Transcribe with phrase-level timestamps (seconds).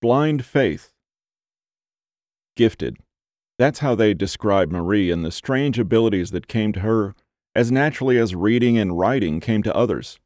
[0.00, 0.92] Blind faith.
[2.54, 2.98] Gifted.
[3.58, 7.16] That's how they describe Marie and the strange abilities that came to her
[7.56, 10.20] as naturally as reading and writing came to others.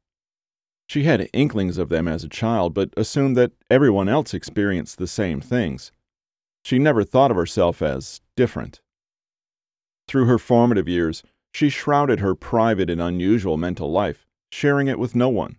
[0.87, 5.07] She had inklings of them as a child, but assumed that everyone else experienced the
[5.07, 5.91] same things.
[6.63, 8.83] She never thought of herself as different.
[10.07, 11.23] Through her formative years,
[11.55, 15.57] she shrouded her private and unusual mental life, sharing it with no one.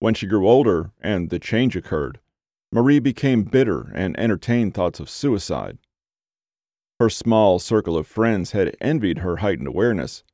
[0.00, 2.20] When she grew older and the change occurred,
[2.72, 5.76] Marie became bitter and entertained thoughts of suicide.
[6.98, 10.24] Her small circle of friends had envied her heightened awareness,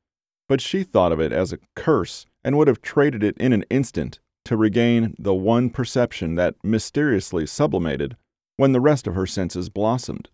[0.47, 3.65] but she thought of it as a curse and would have traded it in an
[3.69, 8.15] instant to regain the one perception that mysteriously sublimated
[8.55, 10.29] when the rest of her senses blossomed.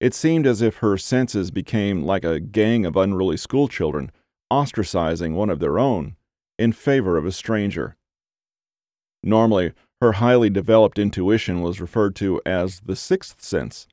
[0.00, 4.10] It seemed as if her senses became like a gang of unruly schoolchildren
[4.50, 6.16] ostracizing one of their own
[6.58, 7.96] in favor of a stranger.
[9.22, 13.86] Normally, her highly developed intuition was referred to as the sixth sense,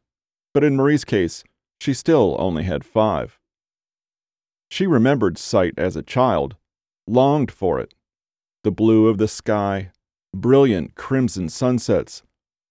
[0.53, 1.43] but in Marie's case,
[1.79, 3.39] she still only had five.
[4.69, 6.55] She remembered sight as a child,
[7.07, 7.93] longed for it
[8.63, 9.91] the blue of the sky,
[10.33, 12.23] brilliant crimson sunsets,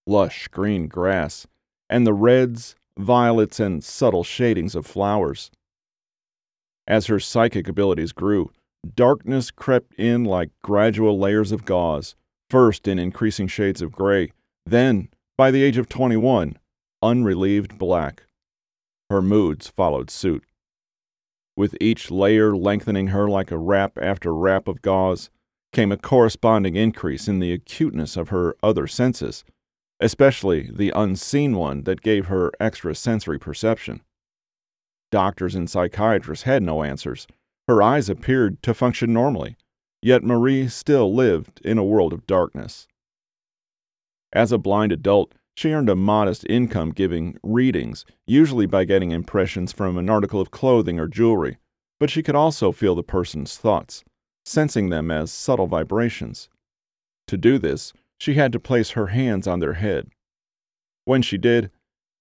[0.07, 1.45] lush green grass,
[1.87, 5.51] and the reds, violets, and subtle shadings of flowers.
[6.87, 8.51] As her psychic abilities grew,
[8.95, 12.15] darkness crept in like gradual layers of gauze,
[12.53, 14.31] first in increasing shades of gray,
[14.63, 15.09] then,
[15.39, 16.55] by the age of 21,
[17.01, 18.25] unrelieved black.
[19.09, 20.43] Her moods followed suit.
[21.57, 25.31] With each layer lengthening her like a wrap after wrap of gauze,
[25.71, 29.43] came a corresponding increase in the acuteness of her other senses,
[29.99, 33.99] especially the unseen one that gave her extra sensory perception.
[35.09, 37.25] Doctors and psychiatrists had no answers.
[37.67, 39.57] Her eyes appeared to function normally,
[40.03, 42.87] yet Marie still lived in a world of darkness.
[44.33, 49.71] As a blind adult, she earned a modest income giving readings, usually by getting impressions
[49.71, 51.57] from an article of clothing or jewelry,
[51.99, 54.03] but she could also feel the person's thoughts,
[54.43, 56.49] sensing them as subtle vibrations.
[57.27, 60.09] To do this, she had to place her hands on their head.
[61.05, 61.69] When she did,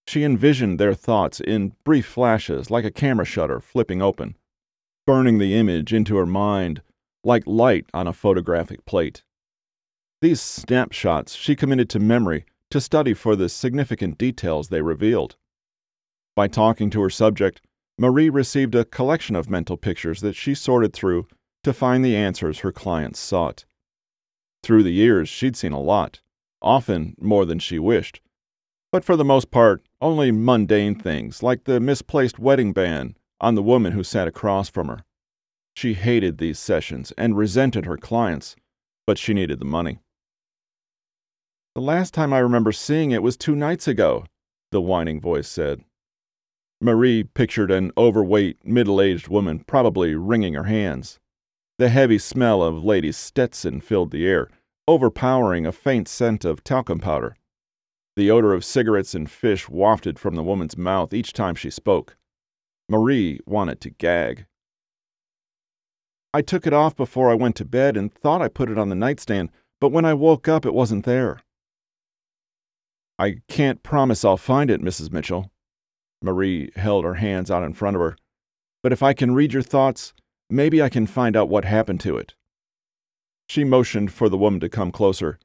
[0.06, 4.37] she envisioned their thoughts in brief flashes like a camera shutter flipping open,
[5.06, 6.82] burning the image into her mind
[7.25, 9.22] like light on a photographic plate.
[10.21, 15.37] These snapshots she committed to memory to study for the significant details they revealed.
[16.34, 17.60] By talking to her subject,
[17.99, 21.27] Marie received a collection of mental pictures that she sorted through
[21.65, 23.65] to find the answers her clients sought.
[24.62, 26.21] Through the years, she'd seen a lot,
[26.60, 28.21] often more than she wished,
[28.93, 33.62] but for the most part, only mundane things like the misplaced wedding band on the
[33.62, 35.04] woman who sat across from her.
[35.75, 38.56] She hated these sessions and resented her clients,
[39.06, 40.00] but she needed the money.
[41.75, 44.27] The last time I remember seeing it was two nights ago,
[44.71, 45.83] the whining voice said.
[46.81, 51.21] Marie pictured an overweight, middle aged woman probably wringing her hands.
[51.78, 54.50] The heavy smell of Lady Stetson filled the air,
[54.87, 57.37] overpowering a faint scent of talcum powder.
[58.16, 62.16] The odor of cigarettes and fish wafted from the woman's mouth each time she spoke.
[62.89, 64.47] Marie wanted to gag.
[66.34, 68.88] I took it off before I went to bed and thought I put it on
[68.88, 69.50] the nightstand,
[69.81, 71.43] but when I woke up, it wasn't there.
[73.19, 75.12] I can't promise I'll find it, Mrs.
[75.12, 75.50] Mitchell.
[76.22, 78.16] Marie held her hands out in front of her.
[78.82, 80.15] But if I can read your thoughts,
[80.53, 82.34] Maybe I can find out what happened to it.
[83.48, 85.38] She motioned for the woman to come closer.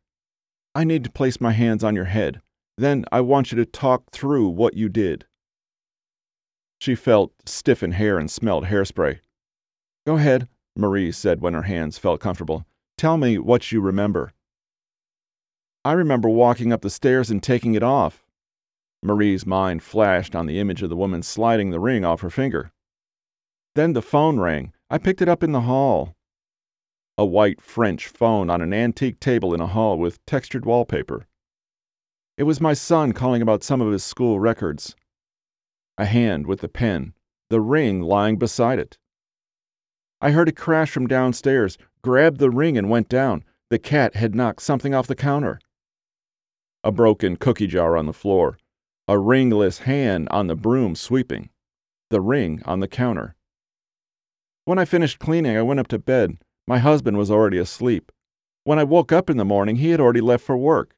[0.76, 2.42] I need to place my hands on your head.
[2.78, 5.24] Then I want you to talk through what you did.
[6.82, 9.20] She felt stiff in hair and smelled hairspray.
[10.06, 12.66] Go ahead, Marie said when her hands felt comfortable.
[12.98, 14.34] Tell me what you remember.
[15.84, 18.24] I remember walking up the stairs and taking it off.
[19.04, 22.72] Marie's mind flashed on the image of the woman sliding the ring off her finger.
[23.76, 26.16] Then the phone rang, I picked it up in the hall.
[27.18, 31.28] A white French phone on an antique table in a hall with textured wallpaper.
[32.38, 34.96] It was my son calling about some of his school records.
[35.98, 37.14] A hand with the pen,
[37.50, 38.98] the ring lying beside it.
[40.20, 43.44] I heard a crash from downstairs, grabbed the ring, and went down.
[43.70, 45.60] The cat had knocked something off the counter.
[46.84, 48.58] A broken cookie jar on the floor,
[49.08, 51.50] a ringless hand on the broom sweeping,
[52.10, 53.36] the ring on the counter.
[54.66, 56.38] When I finished cleaning, I went up to bed.
[56.66, 58.12] My husband was already asleep.
[58.64, 60.96] When I woke up in the morning, he had already left for work.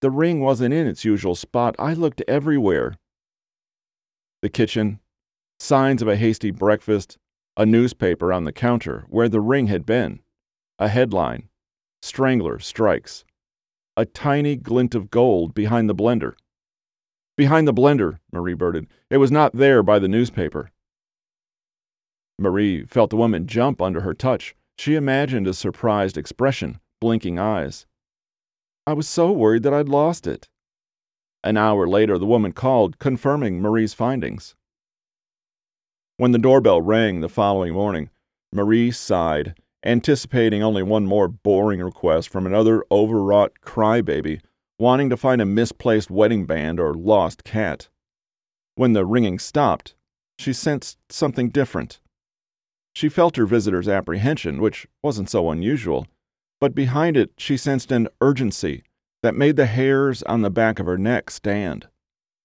[0.00, 1.74] The ring wasn't in its usual spot.
[1.78, 2.96] I looked everywhere.
[4.42, 5.00] The kitchen,
[5.58, 7.18] signs of a hasty breakfast,
[7.60, 10.20] a newspaper on the counter where the ring had been,
[10.78, 11.46] a headline
[12.00, 13.26] Strangler strikes,
[13.98, 16.32] a tiny glint of gold behind the blender.
[17.36, 18.86] Behind the blender, Marie blurted.
[19.10, 20.70] It was not there by the newspaper.
[22.38, 24.56] Marie felt the woman jump under her touch.
[24.78, 27.84] She imagined a surprised expression, blinking eyes.
[28.86, 30.48] I was so worried that I'd lost it.
[31.44, 34.56] An hour later, the woman called, confirming Marie's findings.
[36.20, 38.10] When the doorbell rang the following morning,
[38.52, 44.42] Marie sighed, anticipating only one more boring request from another overwrought crybaby
[44.78, 47.88] wanting to find a misplaced wedding band or lost cat.
[48.74, 49.94] When the ringing stopped,
[50.38, 52.00] she sensed something different.
[52.94, 56.06] She felt her visitor's apprehension, which wasn't so unusual,
[56.60, 58.82] but behind it she sensed an urgency
[59.22, 61.88] that made the hairs on the back of her neck stand.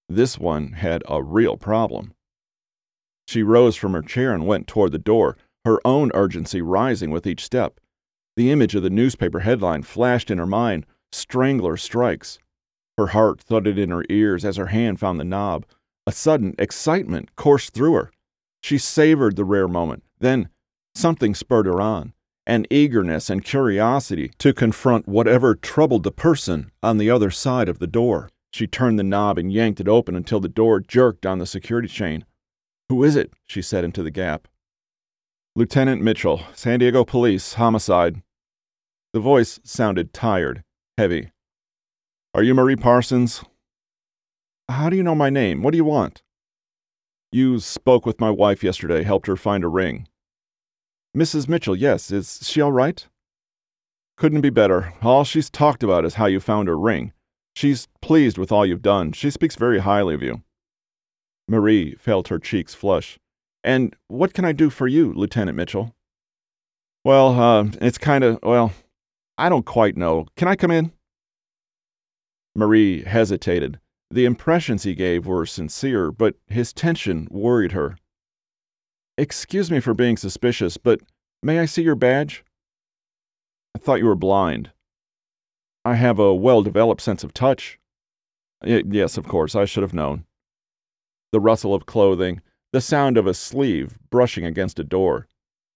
[0.08, 2.15] This one had a real problem.
[3.28, 7.26] She rose from her chair and went toward the door, her own urgency rising with
[7.26, 7.80] each step.
[8.36, 12.40] The image of the newspaper headline flashed in her mind Strangler strikes.
[12.98, 15.66] Her heart thudded in her ears as her hand found the knob.
[16.06, 18.12] A sudden excitement coursed through her.
[18.62, 20.04] She savored the rare moment.
[20.20, 20.50] Then
[20.94, 22.14] something spurred her on
[22.48, 27.80] an eagerness and curiosity to confront whatever troubled the person on the other side of
[27.80, 28.30] the door.
[28.52, 31.88] She turned the knob and yanked it open until the door jerked on the security
[31.88, 32.24] chain.
[32.90, 33.32] Who is it?
[33.46, 34.48] she said into the gap.
[35.56, 38.22] Lieutenant Mitchell, San Diego Police, homicide.
[39.14, 40.64] The voice sounded tired,
[40.98, 41.32] heavy.
[42.34, 43.44] Are you Marie Parsons?
[44.70, 45.64] How do you know my name?
[45.64, 46.22] What do you want?
[47.32, 50.08] You spoke with my wife yesterday, helped her find a ring.
[51.16, 51.48] Mrs.
[51.48, 52.12] Mitchell, yes.
[52.12, 53.08] Is she all right?
[54.18, 54.94] Couldn't be better.
[55.02, 57.14] All she's talked about is how you found her ring.
[57.56, 59.14] She's pleased with all you've done.
[59.14, 60.42] She speaks very highly of you.
[61.48, 63.20] Marie felt her cheeks flush.
[63.64, 65.96] And what can I do for you, Lieutenant Mitchell?
[67.04, 68.74] Well, uh, it's kind of, well,
[69.38, 70.26] I don't quite know.
[70.36, 70.92] Can I come in?
[72.56, 73.80] Marie hesitated.
[74.10, 77.98] The impressions he gave were sincere, but his tension worried her.
[79.18, 81.02] Excuse me for being suspicious, but
[81.44, 82.44] may I see your badge?
[83.76, 84.72] I thought you were blind.
[85.84, 87.78] I have a well developed sense of touch.
[88.64, 90.26] Y- yes, of course, I should have known.
[91.36, 92.40] The rustle of clothing,
[92.72, 95.28] the sound of a sleeve brushing against a door.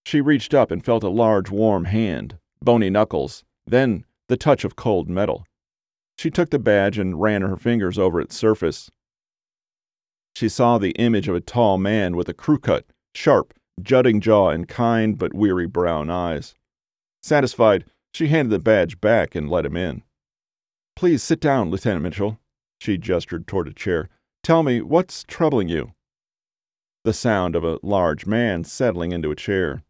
[0.05, 4.77] She reached up and felt a large, warm hand, bony knuckles, then the touch of
[4.77, 5.45] cold metal.
[6.17, 8.89] She took the badge and ran her fingers over its surface.
[10.33, 14.51] She saw the image of a tall man with a crew cut sharp, jutting jaw,
[14.51, 16.55] and kind but weary brown eyes.
[17.21, 17.83] Satisfied,
[18.13, 20.03] she handed the badge back and let him in.
[20.95, 22.39] Please sit down, Lieutenant Mitchell.
[22.79, 24.07] She gestured toward a chair.
[24.49, 25.91] Tell me, what's troubling you?
[27.03, 29.83] The sound of a large man settling into a chair.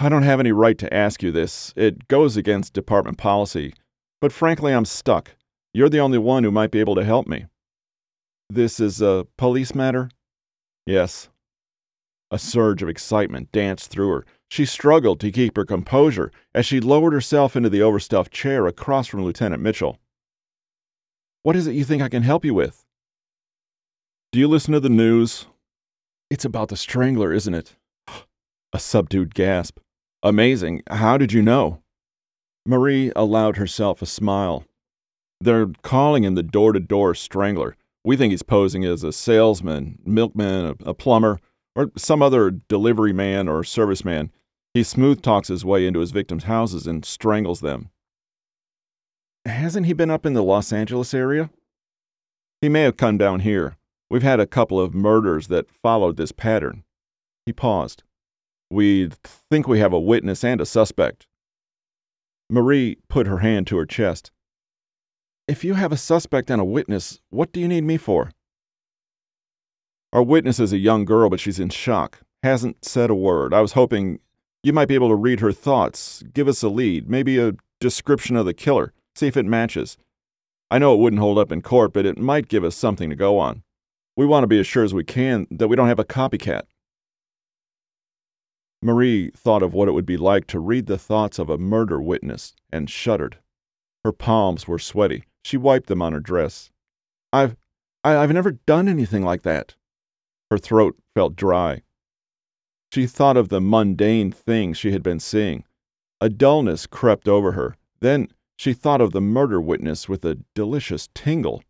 [0.00, 1.72] I don't have any right to ask you this.
[1.76, 3.72] It goes against department policy.
[4.20, 5.36] But frankly, I'm stuck.
[5.72, 7.46] You're the only one who might be able to help me.
[8.50, 10.10] This is a police matter?
[10.86, 11.28] Yes.
[12.32, 14.26] A surge of excitement danced through her.
[14.50, 19.06] She struggled to keep her composure as she lowered herself into the overstuffed chair across
[19.06, 20.00] from Lieutenant Mitchell.
[21.44, 22.86] What is it you think I can help you with?
[24.32, 25.46] Do you listen to the news?
[26.30, 27.76] It's about the strangler, isn't it?
[28.72, 29.78] A subdued gasp.
[30.22, 30.82] Amazing.
[30.88, 31.82] How did you know?
[32.64, 34.64] Marie allowed herself a smile.
[35.38, 37.76] They're calling him the door to door strangler.
[38.04, 41.40] We think he's posing as a salesman, milkman, a, plumber,
[41.76, 44.30] or some other delivery man or serviceman.
[44.72, 47.90] He smooth talks his way into his victims' houses and strangles them.
[49.44, 51.50] Hasn't he been up in the Los Angeles area?
[52.60, 53.76] He may have come down here.
[54.08, 56.84] We've had a couple of murders that followed this pattern.
[57.44, 58.02] He paused.
[58.70, 59.10] We
[59.50, 61.26] think we have a witness and a suspect.
[62.48, 64.30] Marie put her hand to her chest.
[65.46, 68.30] If you have a suspect and a witness, what do you need me for?
[70.12, 72.20] Our witness is a young girl, but she's in shock.
[72.42, 73.52] Hasn't said a word.
[73.52, 74.20] I was hoping
[74.62, 78.36] you might be able to read her thoughts, give us a lead, maybe a description
[78.36, 79.96] of the killer, see if it matches.
[80.70, 83.16] I know it wouldn't hold up in court, but it might give us something to
[83.16, 83.62] go on.
[84.16, 86.62] We want to be as sure as we can that we don't have a copycat.
[88.82, 92.00] Marie thought of what it would be like to read the thoughts of a murder
[92.00, 93.38] witness and shuddered.
[94.04, 95.24] Her palms were sweaty.
[95.42, 96.70] She wiped them on her dress.
[97.32, 97.56] I've,
[98.02, 99.74] I, I've never done anything like that.
[100.50, 101.82] Her throat felt dry.
[102.92, 105.64] She thought of the mundane things she had been seeing.
[106.20, 107.76] A dullness crept over her.
[108.00, 111.62] Then she thought of the murder witness with a delicious tingle.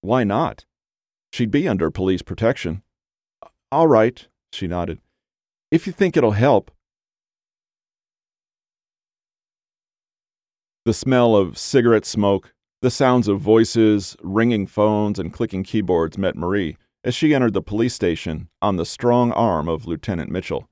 [0.00, 0.64] Why not?
[1.32, 2.82] She'd be under police protection.
[3.70, 5.00] All right, she nodded.
[5.70, 6.70] If you think it'll help,
[10.84, 16.36] The smell of cigarette smoke, the sounds of voices, ringing phones, and clicking keyboards met
[16.36, 20.68] Marie as she entered the police station on the strong arm of Lieutenant Mitchell.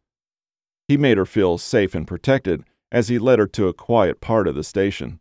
[0.87, 4.47] He made her feel safe and protected as he led her to a quiet part
[4.47, 5.19] of the station.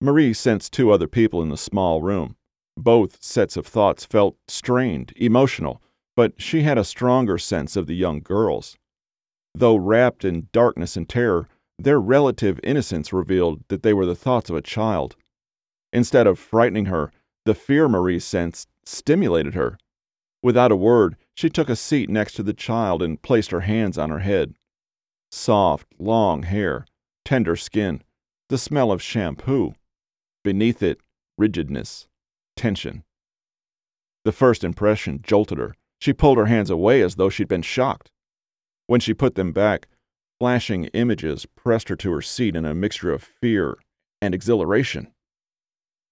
[0.00, 2.36] Marie sensed two other people in the small room.
[2.76, 5.80] Both sets of thoughts felt strained, emotional,
[6.14, 8.76] but she had a stronger sense of the young girls.
[9.54, 11.48] Though wrapped in darkness and terror,
[11.78, 15.16] their relative innocence revealed that they were the thoughts of a child.
[15.94, 17.10] Instead of frightening her,
[17.46, 19.78] the fear Marie sensed stimulated her.
[20.42, 23.96] Without a word, she took a seat next to the child and placed her hands
[23.96, 24.54] on her head.
[25.30, 26.84] Soft, long hair,
[27.24, 28.02] tender skin,
[28.50, 29.74] the smell of shampoo.
[30.46, 31.00] Beneath it,
[31.36, 32.06] rigidness,
[32.54, 33.02] tension.
[34.24, 35.74] The first impression jolted her.
[36.00, 38.12] She pulled her hands away as though she'd been shocked.
[38.86, 39.88] When she put them back,
[40.38, 43.78] flashing images pressed her to her seat in a mixture of fear
[44.22, 45.08] and exhilaration.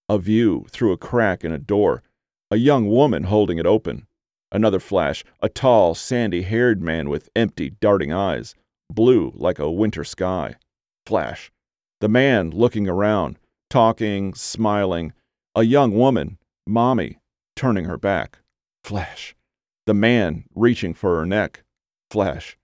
[0.08, 2.02] A view through a crack in a door,
[2.50, 4.08] a young woman holding it open.
[4.50, 8.56] Another flash, a tall, sandy haired man with empty, darting eyes,
[8.90, 10.56] blue like a winter sky.
[11.06, 11.52] Flash.
[12.00, 13.38] The man looking around,
[13.74, 15.12] talking, smiling.
[15.56, 17.18] A young woman, Mommy,
[17.56, 18.38] turning her back.
[18.84, 19.34] Flash.
[19.86, 21.64] The man reaching for her neck.
[22.08, 22.56] Flash.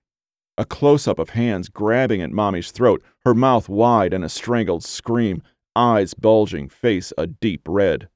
[0.56, 4.84] A close up of hands grabbing at Mommy's throat, her mouth wide in a strangled
[4.84, 5.42] scream,
[5.74, 8.08] eyes bulging, face a deep red.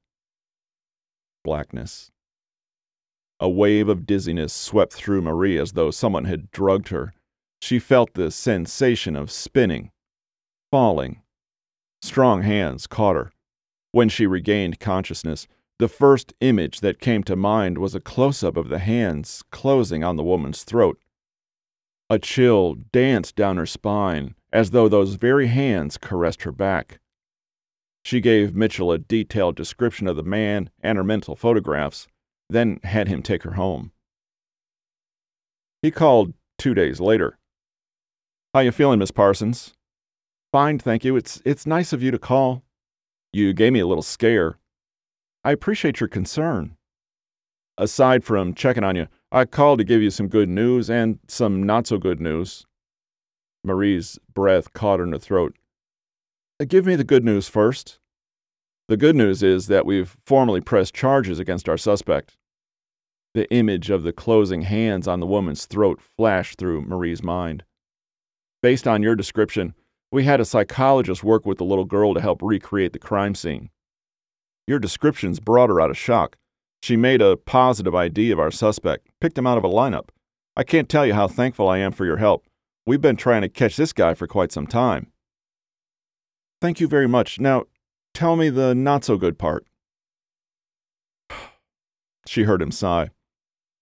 [1.43, 2.11] Blackness.
[3.41, 7.13] A wave of dizziness swept through Marie as though someone had drugged her.
[7.61, 9.91] She felt the sensation of spinning,
[10.71, 11.19] falling.
[12.05, 13.31] Strong hands caught her.
[13.91, 15.47] When she regained consciousness,
[15.79, 20.03] the first image that came to mind was a close up of the hands closing
[20.03, 20.99] on the woman's throat.
[22.11, 26.99] A chill danced down her spine as though those very hands caressed her back.
[28.03, 32.05] She gave Mitchell a detailed description of the man and her mental photographs,
[32.47, 33.91] then had him take her home.
[35.81, 37.39] He called two days later.
[38.53, 39.73] How you feeling, Miss Parsons?
[40.55, 41.17] Fine, thank you.
[41.17, 42.63] It's it's nice of you to call.
[43.33, 44.57] You gave me a little scare.
[45.43, 46.77] I appreciate your concern.
[47.77, 51.61] Aside from checking on you, I called to give you some good news and some
[51.63, 52.65] not so good news.
[53.65, 55.57] Marie's breath caught in her throat.
[56.57, 57.99] Uh, give me the good news first.
[58.87, 62.37] The good news is that we've formally pressed charges against our suspect.
[63.33, 67.65] The image of the closing hands on the woman's throat flashed through Marie's mind.
[68.61, 69.73] Based on your description,
[70.11, 73.69] we had a psychologist work with the little girl to help recreate the crime scene.
[74.67, 76.37] Your descriptions brought her out of shock.
[76.81, 80.09] She made a positive ID of our suspect, picked him out of a lineup.
[80.55, 82.45] I can't tell you how thankful I am for your help.
[82.85, 85.11] We've been trying to catch this guy for quite some time.
[86.61, 87.39] Thank you very much.
[87.39, 87.65] Now,
[88.13, 89.65] tell me the not so good part.
[92.27, 93.09] she heard him sigh.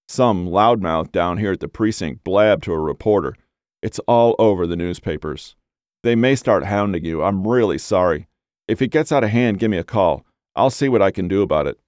[0.08, 3.36] Some loudmouth down here at the precinct blabbed to a reporter.
[3.82, 5.56] It's all over the newspapers.
[6.04, 7.24] They may start hounding you.
[7.24, 8.28] I'm really sorry.
[8.68, 10.26] If it gets out of hand, give me a call.
[10.56, 11.80] I'll see what I can do about it.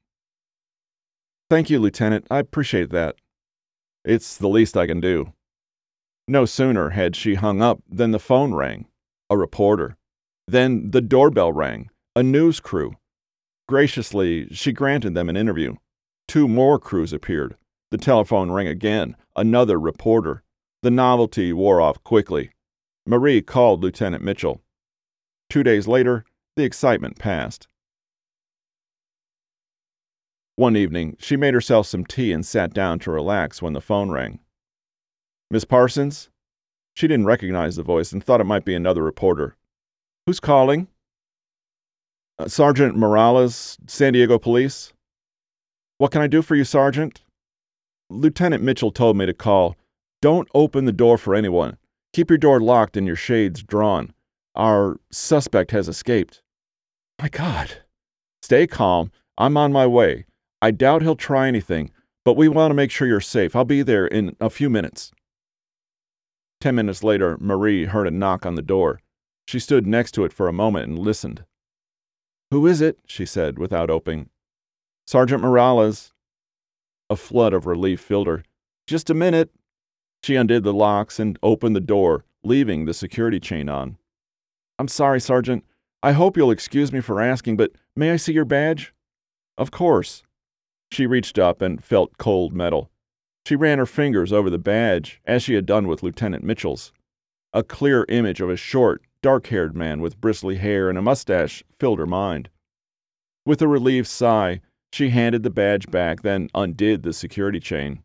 [1.49, 2.25] Thank you, Lieutenant.
[2.31, 3.15] I appreciate that.
[4.03, 5.33] It's the least I can do.
[6.27, 8.87] No sooner had she hung up than the phone rang.
[9.29, 9.97] A reporter.
[10.47, 11.89] Then the doorbell rang.
[12.15, 12.95] A news crew.
[13.67, 15.75] Graciously, she granted them an interview.
[16.27, 17.55] Two more crews appeared.
[17.91, 19.15] The telephone rang again.
[19.35, 20.43] Another reporter.
[20.81, 22.51] The novelty wore off quickly.
[23.05, 24.61] Marie called Lieutenant Mitchell.
[25.49, 27.67] Two days later, the excitement passed.
[30.55, 34.09] One evening, she made herself some tea and sat down to relax when the phone
[34.09, 34.39] rang.
[35.51, 36.29] Miss Parsons?
[36.95, 39.57] She didn't recognize the voice and thought it might be another reporter.
[40.25, 40.87] Who's calling?
[42.39, 44.93] Uh, Sergeant Morales, San Diego Police.
[45.97, 47.21] What can I do for you, Sergeant?
[48.09, 49.75] Lieutenant Mitchell told me to call.
[50.21, 51.77] Don't open the door for anyone.
[52.15, 54.13] Keep your door locked and your shades drawn.
[54.55, 56.41] Our suspect has escaped.
[57.21, 57.83] My God.
[58.41, 59.11] Stay calm.
[59.37, 60.25] I'm on my way.
[60.61, 61.91] I doubt he'll try anything,
[62.23, 63.53] but we want to make sure you're safe.
[63.53, 65.11] I'll be there in a few minutes.
[66.61, 69.01] Ten minutes later, Marie heard a knock on the door.
[69.45, 71.43] She stood next to it for a moment and listened.
[72.49, 72.97] Who is it?
[73.05, 74.29] she said without opening.
[75.05, 76.13] Sergeant Morales.
[77.09, 78.45] A flood of relief filled her.
[78.87, 79.49] Just a minute.
[80.23, 83.97] She undid the locks and opened the door, leaving the security chain on.
[84.79, 85.63] I'm sorry, Sergeant.
[86.01, 88.93] I hope you'll excuse me for asking, but may I see your badge?
[89.57, 90.23] Of course.
[90.91, 92.91] She reached up and felt cold metal.
[93.45, 96.91] She ran her fingers over the badge, as she had done with Lieutenant Mitchell's.
[97.53, 101.63] A clear image of a short, dark haired man with bristly hair and a mustache
[101.79, 102.49] filled her mind.
[103.45, 108.01] With a relieved sigh, she handed the badge back, then undid the security chain.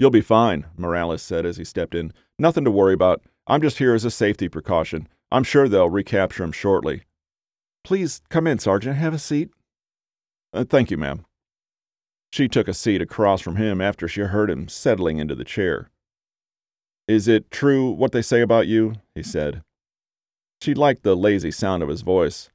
[0.00, 2.14] You'll be fine, Morales said as he stepped in.
[2.38, 3.20] Nothing to worry about.
[3.46, 5.06] I'm just here as a safety precaution.
[5.30, 7.02] I'm sure they'll recapture him shortly.
[7.84, 8.96] Please come in, Sergeant.
[8.96, 9.50] Have a seat.
[10.54, 11.26] Uh, thank you, ma'am.
[12.32, 15.90] She took a seat across from him after she heard him settling into the chair.
[17.06, 18.94] Is it true what they say about you?
[19.14, 19.62] he said.
[20.62, 22.48] She liked the lazy sound of his voice.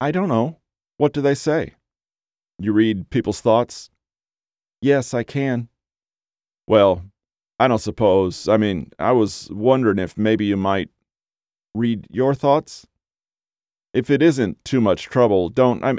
[0.00, 0.56] I don't know.
[0.96, 1.74] What do they say?
[2.58, 3.88] You read people's thoughts?
[4.82, 5.68] Yes, I can.
[6.68, 7.02] Well,
[7.58, 8.46] I don't suppose.
[8.46, 10.90] I mean, I was wondering if maybe you might
[11.74, 12.86] read your thoughts?
[13.94, 15.82] If it isn't too much trouble, don't.
[15.82, 15.98] I'm.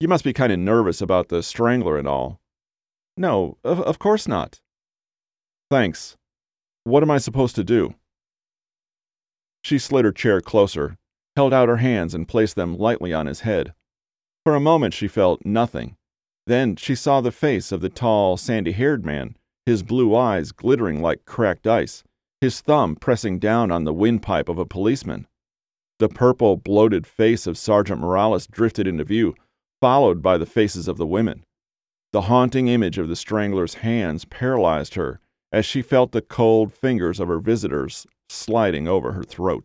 [0.00, 2.40] You must be kind of nervous about the strangler and all.
[3.16, 4.60] No, of, of course not.
[5.70, 6.16] Thanks.
[6.82, 7.94] What am I supposed to do?
[9.62, 10.98] She slid her chair closer,
[11.36, 13.72] held out her hands, and placed them lightly on his head.
[14.44, 15.96] For a moment she felt nothing.
[16.48, 21.00] Then she saw the face of the tall, sandy haired man, his blue eyes glittering
[21.00, 22.02] like cracked ice,
[22.40, 25.26] his thumb pressing down on the windpipe of a policeman.
[25.98, 29.34] The purple, bloated face of Sergeant Morales drifted into view,
[29.80, 31.44] followed by the faces of the women.
[32.12, 35.20] The haunting image of the strangler's hands paralyzed her
[35.52, 39.64] as she felt the cold fingers of her visitors sliding over her throat.